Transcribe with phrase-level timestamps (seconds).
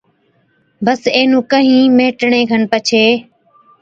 [0.87, 3.05] بس اينهُون ڪهِين مهٽڻي کن پڇي،